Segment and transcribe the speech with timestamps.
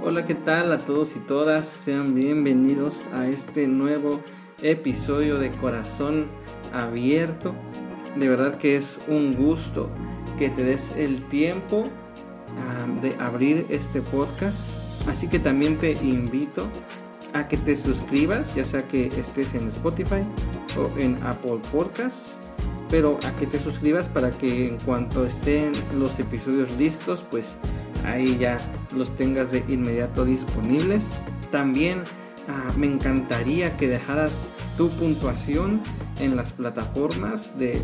[0.00, 1.66] Hola, ¿qué tal a todos y todas?
[1.66, 4.22] Sean bienvenidos a este nuevo
[4.62, 6.28] episodio de Corazón
[6.72, 7.52] Abierto.
[8.14, 9.90] De verdad que es un gusto
[10.38, 11.82] que te des el tiempo
[12.56, 14.60] ah, de abrir este podcast.
[15.08, 16.68] Así que también te invito
[17.34, 20.20] a que te suscribas, ya sea que estés en Spotify
[20.78, 22.38] o en Apple Podcasts,
[22.88, 27.58] pero a que te suscribas para que en cuanto estén los episodios listos, pues
[28.04, 28.58] ahí ya
[28.94, 31.02] los tengas de inmediato disponibles.
[31.50, 32.00] También
[32.48, 34.32] ah, me encantaría que dejaras
[34.76, 35.80] tu puntuación
[36.20, 37.82] en las plataformas de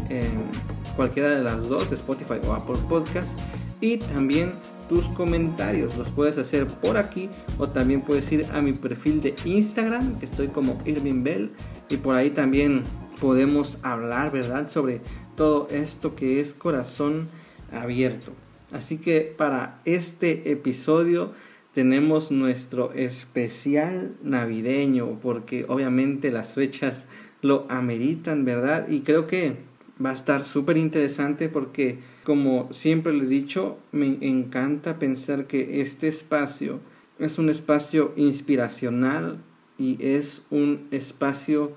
[0.97, 3.35] cualquiera de las dos, Spotify o Apple Podcasts,
[3.81, 4.55] y también
[4.89, 5.97] tus comentarios.
[5.97, 7.29] Los puedes hacer por aquí
[7.59, 11.53] o también puedes ir a mi perfil de Instagram, estoy como Irving Bell,
[11.89, 12.83] y por ahí también
[13.21, 15.01] podemos hablar, ¿verdad?, sobre
[15.37, 17.29] todo esto que es corazón
[17.73, 18.33] abierto.
[18.75, 21.31] Así que para este episodio
[21.75, 27.07] tenemos nuestro especial navideño, porque obviamente las fechas
[27.41, 28.89] lo ameritan, ¿verdad?
[28.89, 29.59] Y creo que
[30.05, 35.81] va a estar súper interesante porque, como siempre le he dicho, me encanta pensar que
[35.81, 36.81] este espacio
[37.21, 39.39] es un espacio inspiracional
[39.79, 41.77] y es un espacio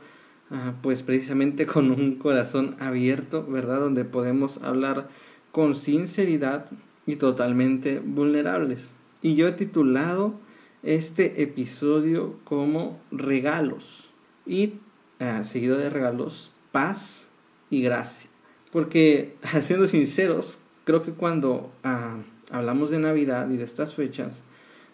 [0.50, 3.82] ah, pues precisamente con un corazón abierto, ¿verdad?
[3.82, 5.09] Donde podemos hablar
[5.52, 6.72] con sinceridad
[7.08, 8.94] y totalmente vulnerables.
[9.24, 10.36] Y yo he titulado
[10.84, 14.14] este episodio como regalos
[14.46, 14.74] y
[15.20, 17.28] ah, seguido de regalos, paz
[17.72, 18.30] y gracia.
[18.72, 22.18] Porque, siendo sinceros, creo que cuando ah,
[22.52, 24.44] hablamos de Navidad y de estas fechas,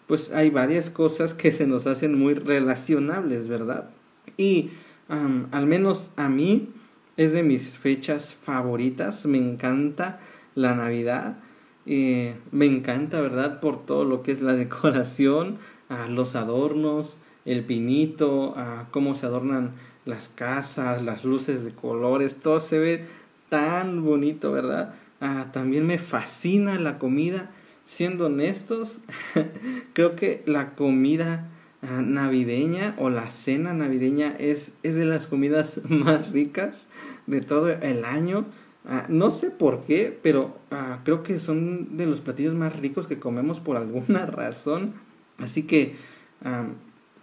[0.06, 3.90] pues hay varias cosas que se nos hacen muy relacionables, ¿verdad?
[4.36, 4.70] Y
[5.08, 6.70] al menos a mí
[7.16, 10.20] es de mis fechas favoritas, me encanta
[10.54, 11.38] la Navidad,
[11.86, 13.60] eh, me encanta, ¿verdad?
[13.60, 19.26] Por todo lo que es la decoración, a los adornos, el pinito, a cómo se
[19.26, 19.72] adornan
[20.06, 23.04] las casas, las luces de colores, todo se ve
[23.48, 24.94] tan bonito, ¿verdad?
[25.20, 27.50] Ah, también me fascina la comida.
[27.86, 29.00] Siendo honestos,
[29.92, 31.48] creo que la comida
[31.82, 36.86] ah, navideña o la cena navideña es, es de las comidas más ricas
[37.26, 38.46] de todo el año.
[38.86, 40.58] Ah, no sé por qué, pero
[41.04, 44.94] creo que son de los platillos más ricos que comemos por alguna razón.
[45.38, 45.96] Así que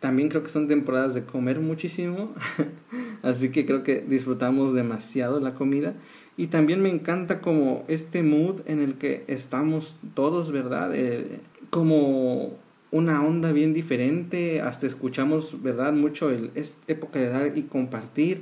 [0.01, 2.33] también creo que son temporadas de comer muchísimo,
[3.21, 5.93] así que creo que disfrutamos demasiado la comida.
[6.37, 10.91] Y también me encanta como este mood en el que estamos todos, ¿verdad?
[10.95, 11.39] Eh,
[11.69, 12.57] como
[12.89, 15.93] una onda bien diferente, hasta escuchamos, ¿verdad?
[15.93, 16.51] Mucho el,
[16.87, 18.41] época de dar y compartir,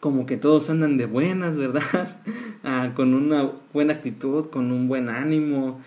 [0.00, 2.16] como que todos andan de buenas, ¿verdad?
[2.64, 5.80] Ah, con una buena actitud, con un buen ánimo,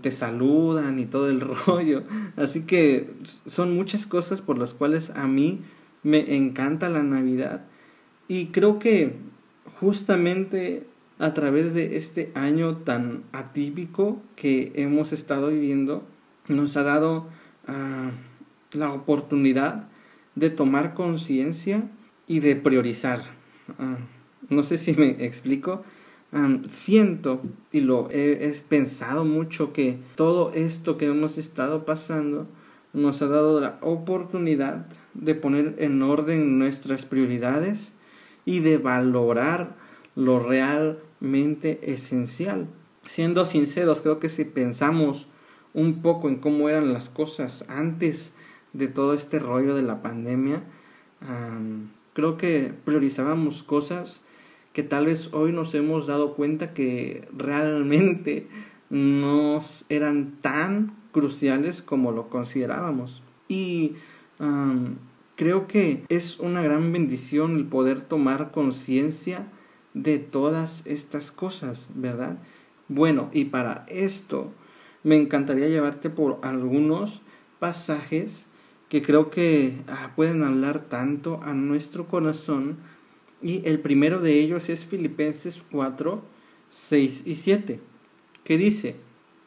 [0.00, 2.02] te saludan y todo el rollo.
[2.36, 3.10] Así que
[3.46, 5.60] son muchas cosas por las cuales a mí
[6.02, 7.64] me encanta la Navidad.
[8.28, 9.14] Y creo que
[9.80, 10.86] justamente
[11.18, 16.04] a través de este año tan atípico que hemos estado viviendo,
[16.48, 17.28] nos ha dado
[17.66, 18.10] ah,
[18.72, 19.88] la oportunidad
[20.34, 21.84] de tomar conciencia
[22.26, 23.22] y de priorizar.
[23.78, 23.96] Ah,
[24.48, 25.84] no sé si me explico
[26.68, 32.46] siento y lo he, pensado mucho que todo esto que hemos estado pasando
[32.92, 37.92] nos ha dado la oportunidad de poner en orden nuestras prioridades
[38.44, 39.76] y de valorar
[40.16, 42.66] lo realmente esencial.
[43.04, 45.28] Siendo sinceros, creo que si pensamos
[45.72, 48.32] un poco en cómo eran las cosas antes
[48.72, 50.62] de todo este rollo de la pandemia,
[52.14, 54.22] creo que priorizábamos cosas
[54.72, 58.48] que tal vez hoy nos hemos dado cuenta que realmente
[58.90, 63.22] no eran tan cruciales como lo considerábamos.
[63.46, 63.92] Y
[65.36, 69.46] creo que es una gran bendición el poder tomar conciencia
[69.94, 72.38] de todas estas cosas, ¿verdad?
[72.88, 74.52] Bueno, y para esto
[75.04, 77.22] me encantaría llevarte por algunos
[77.60, 78.48] pasajes
[78.94, 82.76] que creo que ah, pueden hablar tanto a nuestro corazón.
[83.42, 86.22] Y el primero de ellos es Filipenses 4,
[86.70, 87.80] 6 y 7,
[88.44, 88.94] que dice,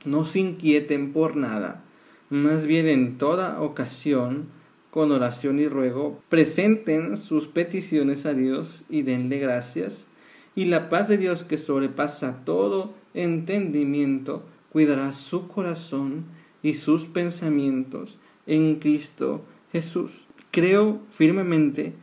[0.04, 1.86] no se inquieten por nada,
[2.30, 4.50] más bien en toda ocasión,
[4.92, 10.08] con oración y ruego, presenten sus peticiones a Dios y denle gracias,
[10.56, 16.26] y la paz de Dios que sobrepasa todo entendimiento, cuidará su corazón
[16.62, 20.26] y sus pensamientos en Cristo Jesús.
[20.52, 21.94] Creo firmemente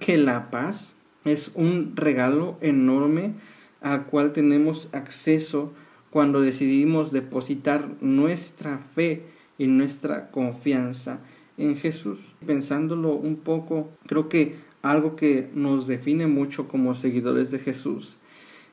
[0.00, 3.34] que la paz es un regalo enorme
[3.80, 5.72] al cual tenemos acceso
[6.10, 9.24] cuando decidimos depositar nuestra fe
[9.58, 11.20] y nuestra confianza
[11.58, 12.18] en Jesús.
[12.46, 18.18] Pensándolo un poco, creo que algo que nos define mucho como seguidores de Jesús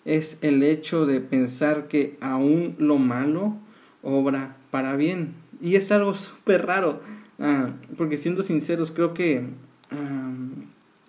[0.06, 3.56] es el hecho de pensar que aún lo malo
[4.02, 5.34] obra para bien.
[5.62, 7.02] Y es algo súper raro,
[7.40, 9.44] ah, porque siendo sinceros, creo que
[9.92, 10.32] ah,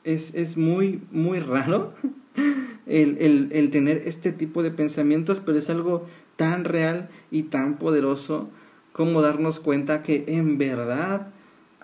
[0.04, 1.94] es, es, muy, muy raro
[2.86, 6.06] el, el, el tener este tipo de pensamientos, pero es algo
[6.36, 8.48] tan real y tan poderoso
[8.92, 11.28] como darnos cuenta que en verdad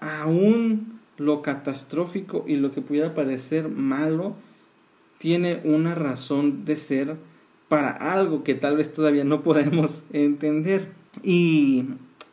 [0.01, 4.35] aún lo catastrófico y lo que pudiera parecer malo
[5.19, 7.17] tiene una razón de ser
[7.69, 10.93] para algo que tal vez todavía no podemos entender.
[11.23, 11.85] Y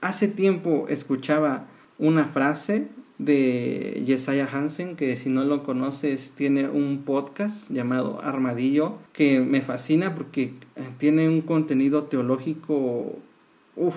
[0.04, 1.66] hace tiempo escuchaba
[1.98, 2.88] una frase
[3.20, 9.62] de Jesiah Hansen, que si no lo conoces tiene un podcast llamado Armadillo, que me
[9.62, 13.18] fascina porque eh, tiene un contenido teológico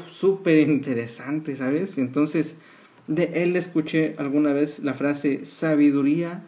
[0.08, 1.98] súper interesante, ¿sabes?
[1.98, 2.54] Entonces,
[3.08, 6.44] de él escuché alguna vez la frase sabiduría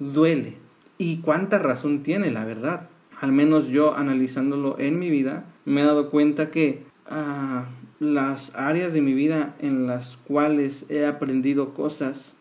[0.00, 0.54] duele.
[0.98, 2.88] Y cuánta razón tiene, la verdad.
[3.20, 7.66] Al menos yo analizándolo en mi vida, me he dado cuenta que ah,
[7.98, 12.34] las áreas de mi vida en las cuales he aprendido cosas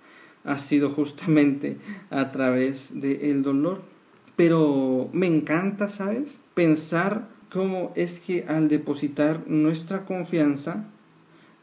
[0.43, 1.77] ha sido justamente
[2.09, 3.81] a través del dolor.
[4.35, 6.39] Pero me encanta, ¿sabes?
[6.53, 10.85] Pensar cómo es que al depositar nuestra confianza,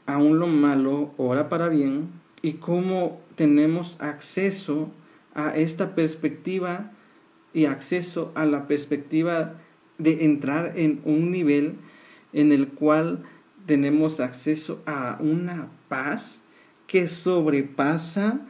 [0.07, 2.09] aún lo malo obra para bien,
[2.41, 4.91] y cómo tenemos acceso
[5.35, 6.91] a esta perspectiva
[7.55, 9.55] y acceso a la perspectiva
[9.99, 11.75] de entrar en un nivel
[12.33, 13.23] en el cual
[13.67, 16.43] tenemos acceso a una paz
[16.87, 18.41] que sobrepasa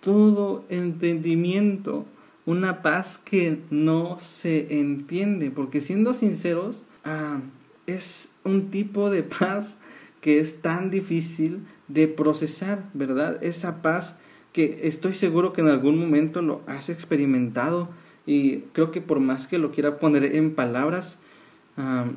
[0.00, 2.04] todo entendimiento,
[2.46, 7.40] una paz que no se entiende, porque siendo sinceros, ah,
[7.86, 9.76] es un tipo de paz
[10.20, 13.42] que es tan difícil de procesar, ¿verdad?
[13.42, 14.16] Esa paz
[14.52, 17.88] que estoy seguro que en algún momento lo has experimentado
[18.26, 21.18] y creo que por más que lo quiera poner en palabras,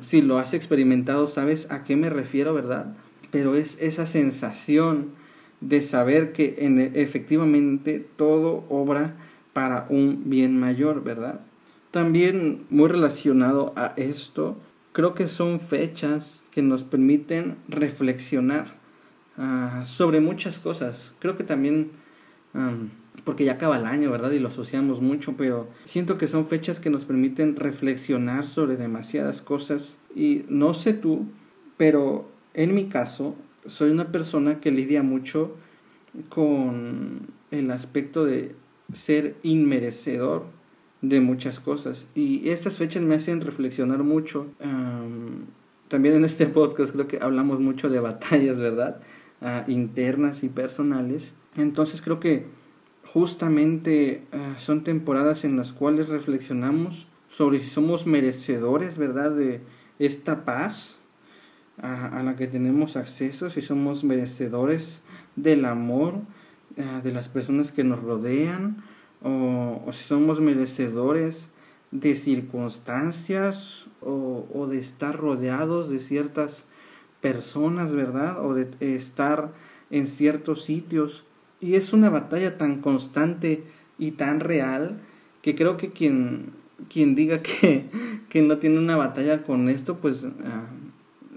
[0.00, 2.94] si lo has experimentado, sabes a qué me refiero, ¿verdad?
[3.30, 5.10] Pero es esa sensación
[5.60, 9.16] de saber que en, efectivamente todo obra
[9.52, 11.40] para un bien mayor, ¿verdad?
[11.90, 14.56] También muy relacionado a esto,
[14.92, 18.76] creo que son fechas que nos permiten reflexionar
[19.36, 21.14] ah, sobre muchas cosas.
[21.18, 21.90] Creo que también
[23.24, 24.30] porque ya acaba el año, ¿verdad?
[24.30, 29.42] Y lo asociamos mucho, pero siento que son fechas que nos permiten reflexionar sobre demasiadas
[29.42, 29.96] cosas.
[30.14, 31.26] Y no sé tú,
[31.76, 33.36] pero en mi caso,
[33.66, 35.56] soy una persona que lidia mucho
[36.28, 38.54] con el aspecto de
[38.92, 40.46] ser inmerecedor
[41.02, 42.06] de muchas cosas.
[42.14, 44.46] Y estas fechas me hacen reflexionar mucho.
[45.88, 49.00] también en este podcast creo que hablamos mucho de batallas, ¿verdad?
[49.40, 51.32] Ah, internas y personales.
[51.56, 52.46] Entonces creo que
[53.12, 59.60] justamente eh, son temporadas en las cuales reflexionamos sobre si somos merecedores, ¿verdad?, de
[59.98, 60.98] esta paz
[61.80, 65.00] a, la que tenemos acceso, si somos merecedores
[65.36, 66.14] del amor
[66.76, 68.82] eh, de las personas que nos rodean,
[69.22, 71.48] o, si somos merecedores
[71.90, 76.64] de circunstancias o, o, de estar rodeados de ciertas
[77.20, 78.44] personas, ¿verdad?
[78.44, 79.52] O de estar
[79.90, 81.24] en ciertos sitios
[81.60, 83.64] y es una batalla tan constante
[83.98, 85.00] y tan real
[85.42, 86.52] que creo que quien,
[86.88, 87.86] quien diga que,
[88.28, 90.66] que no tiene una batalla con esto, pues ah,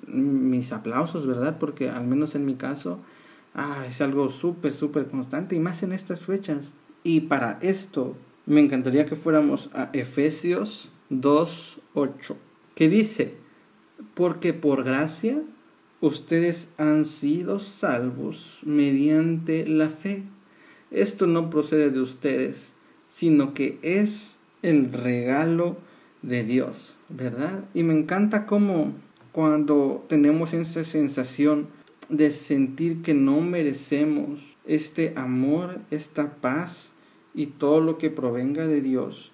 [0.08, 1.58] mis aplausos, ¿verdad?
[1.60, 3.00] Porque al menos en mi caso
[3.54, 6.74] ah, es algo súper, súper constante y más en estas fechas.
[7.04, 12.36] Y para esto me encantaría que fuéramos a Efesios 2.8,
[12.75, 13.36] que dice,
[14.13, 15.42] porque por gracia
[16.01, 20.24] ustedes han sido salvos mediante la fe.
[20.89, 22.74] Esto no procede de ustedes,
[23.08, 25.77] sino que es el regalo
[26.22, 27.63] de Dios, ¿verdad?
[27.74, 28.93] Y me encanta cómo
[29.31, 31.67] cuando tenemos esa sensación
[32.10, 36.91] de sentir que no merecemos este amor, esta paz
[37.34, 39.31] y todo lo que provenga de Dios,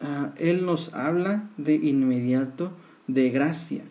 [0.00, 2.72] ah, Él nos habla de inmediato
[3.06, 3.84] de gracia.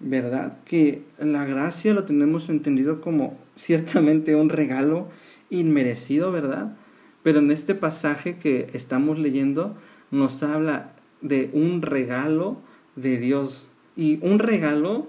[0.00, 0.58] ¿Verdad?
[0.64, 5.08] Que la gracia lo tenemos entendido como ciertamente un regalo
[5.50, 6.76] inmerecido, ¿verdad?
[7.22, 9.76] Pero en este pasaje que estamos leyendo
[10.10, 12.58] nos habla de un regalo
[12.96, 13.68] de Dios.
[13.96, 15.08] Y un regalo,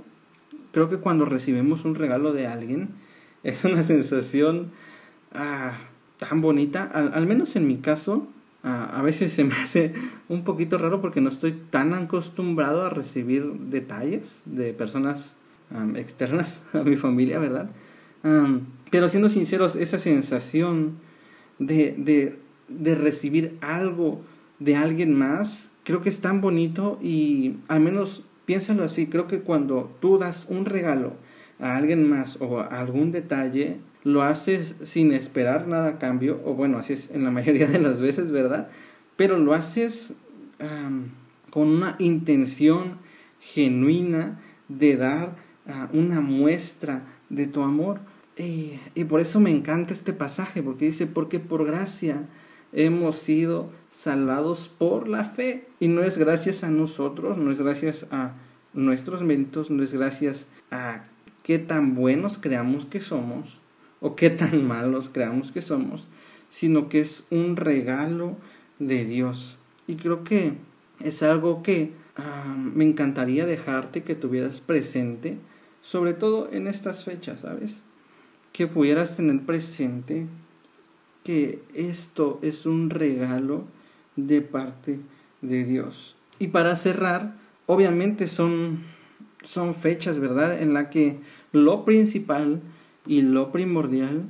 [0.71, 2.89] creo que cuando recibimos un regalo de alguien,
[3.43, 4.71] es una sensación
[5.31, 5.77] ah,
[6.17, 8.27] tan bonita, al menos en mi caso,
[8.63, 9.93] a veces se me hace
[10.27, 15.35] un poquito raro porque no estoy tan acostumbrado a recibir detalles de personas
[15.95, 17.69] externas a mi familia, ¿verdad?
[18.91, 20.97] pero siendo sinceros, esa sensación
[21.57, 22.37] de, de,
[22.67, 24.21] de recibir algo
[24.59, 29.39] de alguien más, creo que es tan bonito y al menos piénsalo así, creo que
[29.39, 31.13] cuando tú das un regalo
[31.59, 36.77] a alguien más o algún detalle, lo haces sin esperar nada a cambio, o bueno,
[36.77, 38.69] así es en la mayoría de las veces, ¿verdad?
[39.15, 40.13] Pero lo haces
[41.49, 42.97] con una intención
[43.39, 45.35] genuina de dar
[45.67, 47.99] ah, una muestra de tu amor.
[48.37, 52.27] Y, y por eso me encanta este pasaje, porque dice, porque por gracia
[52.71, 55.67] hemos sido salvados por la fe.
[55.79, 58.33] Y no es gracias a nosotros, no es gracias a
[58.73, 61.03] nuestros méritos, no es gracias a
[61.43, 63.58] qué tan buenos creamos que somos
[64.01, 66.07] o qué tan malos creamos que somos,
[66.49, 68.35] sino que es un regalo
[68.79, 69.57] de Dios.
[69.87, 70.53] Y creo que
[70.99, 75.37] es algo que ah, me encantaría dejarte que tuvieras presente,
[75.81, 77.81] sobre todo en estas fechas, ¿sabes?
[78.51, 80.27] Que pudieras tener presente
[81.23, 83.65] que esto es un regalo
[84.15, 84.99] de parte
[85.41, 86.15] de Dios.
[86.39, 88.79] Y para cerrar, obviamente son,
[89.43, 90.61] son fechas, ¿verdad?
[90.61, 91.19] En la que
[91.51, 92.61] lo principal
[93.09, 94.21] y lo primordial,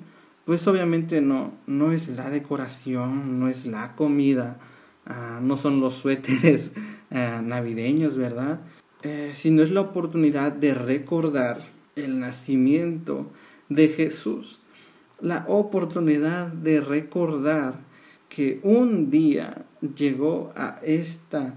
[0.46, 4.58] pues obviamente no, no es la decoración, no es la comida,
[5.06, 6.72] ah, no son los suéteres
[7.12, 8.62] ah, navideños, ¿verdad?
[9.04, 11.66] Eh, sino es la oportunidad de recordar
[11.98, 13.30] el nacimiento
[13.68, 14.62] de Jesús,
[15.20, 17.74] la oportunidad de recordar
[18.30, 21.56] que un día llegó a esta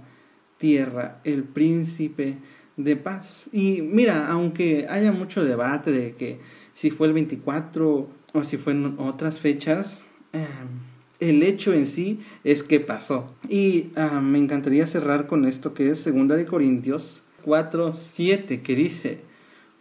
[0.59, 2.39] tierra el príncipe
[2.77, 3.49] de paz.
[3.53, 6.41] Y mira, aunque haya mucho debate de que
[6.83, 10.43] si fue el 24 o si fue en otras fechas, em,
[11.21, 13.37] el hecho en sí es que pasó.
[13.49, 18.75] Y ah, me encantaría cerrar con esto que es segunda de Corintios 4, 7, que
[18.75, 19.21] dice,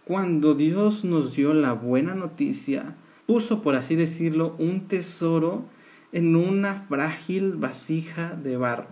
[0.05, 5.65] cuando Dios nos dio la buena noticia, puso, por así decirlo, un tesoro
[6.12, 8.89] en una frágil vasija de barro.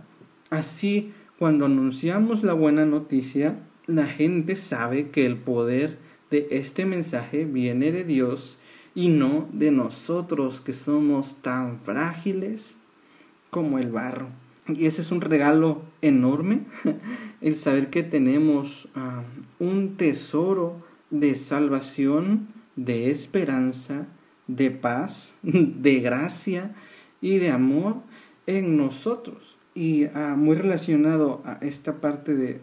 [0.50, 7.46] Así, cuando anunciamos la buena noticia, la gente sabe que el poder de este mensaje
[7.46, 8.60] viene de Dios
[8.96, 12.78] y no de nosotros que somos tan frágiles
[13.50, 14.28] como el barro.
[14.68, 16.62] Y ese es un regalo enorme,
[17.42, 19.24] el saber que tenemos ah,
[19.58, 24.08] un tesoro de salvación, de esperanza,
[24.48, 26.76] de paz, de gracia
[27.22, 27.98] y de amor
[28.46, 29.58] en nosotros.
[29.74, 32.62] Y ah, muy relacionado a esta parte de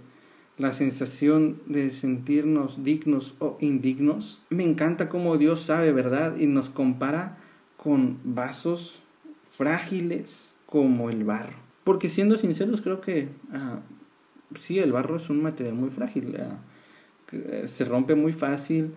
[0.59, 4.43] la sensación de sentirnos dignos o indignos.
[4.51, 6.37] Me encanta cómo Dios sabe, ¿verdad?
[6.39, 7.39] Y nos compara
[7.77, 9.03] con vasos
[9.51, 11.57] frágiles como el barro.
[11.85, 13.81] Porque siendo sinceros, creo que ah,
[14.59, 16.37] sí, el barro es un material muy frágil.
[16.39, 16.59] Ah,
[17.33, 18.95] eh, se rompe muy fácil.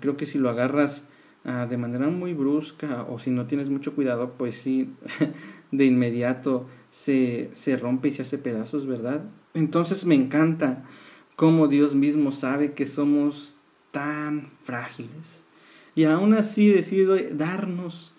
[0.00, 1.04] creo que si lo agarras
[1.44, 4.92] ah, de manera muy brusca o si no tienes mucho cuidado, pues sí,
[5.72, 9.24] de inmediato se, se rompe y se hace pedazos, ¿verdad?
[9.54, 10.84] Entonces me encanta
[11.36, 13.54] cómo Dios mismo sabe que somos
[13.92, 15.42] tan frágiles.
[15.94, 18.12] Y aún así decide darnos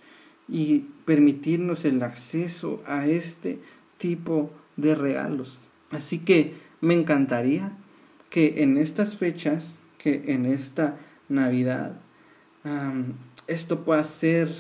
[0.48, 3.60] y permitirnos el acceso a este
[3.98, 5.60] tipo de regalos.
[5.92, 7.74] Así que me encantaría
[8.30, 12.00] que en estas fechas, que en esta Navidad,
[13.48, 14.54] esto pueda ser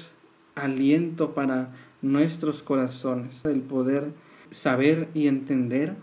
[0.55, 4.12] aliento para nuestros corazones, el poder
[4.51, 5.96] saber y entender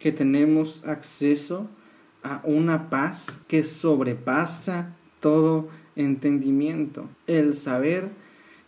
[0.00, 1.68] que tenemos acceso
[2.24, 7.06] a una paz que sobrepasa todo entendimiento.
[7.26, 8.10] El saber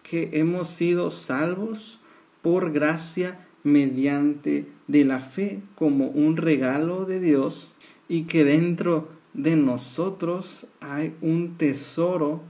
[0.03, 1.99] que hemos sido salvos
[2.43, 7.71] por gracia mediante de la fe como un regalo de Dios
[8.09, 12.43] y que dentro de nosotros hay un tesoro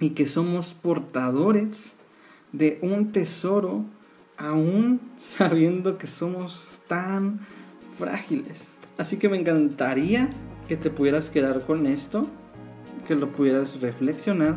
[0.00, 1.96] y que somos portadores
[2.52, 3.84] de un tesoro
[4.36, 7.46] aún sabiendo que somos tan
[7.98, 8.62] frágiles.
[8.98, 10.28] Así que me encantaría
[10.68, 12.26] que te pudieras quedar con esto,
[13.06, 14.56] que lo pudieras reflexionar.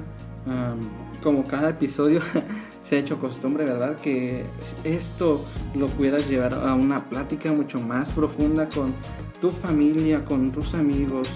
[1.21, 2.21] como cada episodio
[2.83, 3.97] se ha hecho costumbre, ¿verdad?
[3.97, 4.45] Que
[4.83, 8.93] esto lo pudieras llevar a una plática mucho más profunda con
[9.41, 11.27] tu familia, con tus amigos.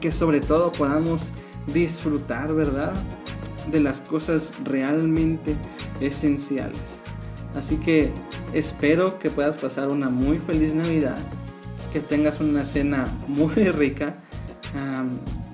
[0.00, 1.30] que sobre todo podamos
[1.72, 2.92] disfrutar, ¿verdad?
[3.70, 5.54] De las cosas realmente
[6.00, 7.05] esenciales.
[7.56, 8.12] Así que
[8.52, 11.18] espero que puedas pasar una muy feliz Navidad,
[11.92, 14.16] que tengas una cena muy rica,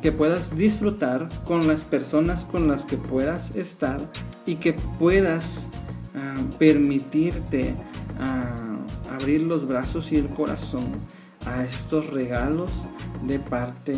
[0.03, 4.01] que puedas disfrutar con las personas con las que puedas estar
[4.47, 5.69] y que puedas
[6.59, 7.75] permitirte
[9.13, 10.87] abrir los brazos y el corazón
[11.47, 12.89] a estos regalos
[13.23, 13.95] de parte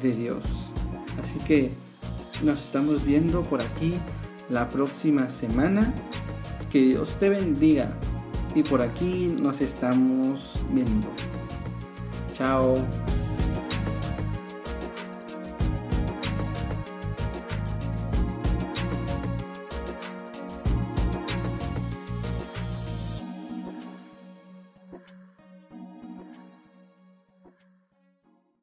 [0.00, 0.44] de Dios.
[1.22, 1.70] Así que
[2.44, 3.94] nos estamos viendo por aquí
[4.48, 5.92] la próxima semana.
[6.70, 7.96] Que Dios te bendiga.
[8.54, 11.08] Y por aquí nos estamos viendo.
[12.36, 12.76] Chao.